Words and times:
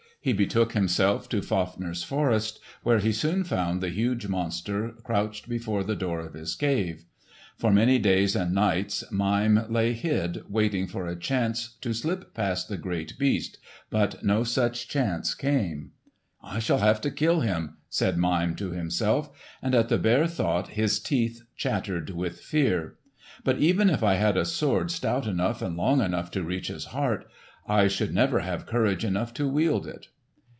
He 0.23 0.33
betook 0.33 0.73
himself 0.73 1.27
to 1.29 1.41
Fafner's 1.41 2.03
forest, 2.03 2.59
where 2.83 2.99
he 2.99 3.11
soon 3.11 3.43
found 3.43 3.81
the 3.81 3.89
huge 3.89 4.27
monster 4.27 4.89
crouched 5.01 5.49
before 5.49 5.83
the 5.83 5.95
door 5.95 6.19
of 6.19 6.35
his 6.35 6.53
cave. 6.53 7.05
For 7.57 7.71
many 7.73 7.97
days 7.97 8.35
and 8.35 8.53
nights 8.53 9.03
Mime 9.11 9.65
lay 9.67 9.93
hid, 9.93 10.43
waiting 10.47 10.85
for 10.85 11.07
a 11.07 11.15
chance 11.15 11.75
to 11.81 11.91
slip 11.91 12.35
past 12.35 12.69
the 12.69 12.77
great 12.77 13.17
beast, 13.17 13.57
but 13.89 14.23
no 14.23 14.43
such 14.43 14.87
chance 14.87 15.33
came. 15.33 15.89
"I 16.43 16.59
shall 16.59 16.77
have 16.77 17.01
to 17.01 17.09
kill 17.09 17.39
him," 17.39 17.77
said 17.89 18.19
Mime 18.19 18.53
to 18.57 18.69
himself. 18.69 19.31
And 19.59 19.73
at 19.73 19.89
the 19.89 19.97
bare 19.97 20.27
thought 20.27 20.67
his 20.67 20.99
teeth 20.99 21.41
chattered 21.55 22.11
with 22.11 22.41
fear. 22.41 22.93
"But 23.43 23.57
even 23.57 23.89
if 23.89 24.03
I 24.03 24.15
had 24.17 24.37
a 24.37 24.45
sword 24.45 24.91
stout 24.91 25.25
enough 25.25 25.63
and 25.63 25.75
long 25.75 25.99
enough 25.99 26.29
to 26.31 26.43
reach 26.43 26.67
his 26.67 26.85
heart, 26.93 27.25
I 27.67 27.87
should 27.87 28.11
never 28.13 28.39
have 28.39 28.65
courage 28.65 29.05
enough 29.05 29.35
to 29.35 29.47
wield 29.47 29.85
it." 29.87 30.07